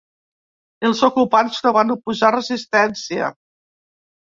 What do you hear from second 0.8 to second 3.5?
Els ocupants no van oposar resistència